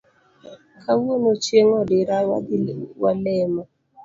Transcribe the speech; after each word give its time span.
Kawuono 0.83 1.31
chieng 1.43 1.71
odira 1.79 2.17
wadhi 2.29 2.57
walemo 3.01 3.63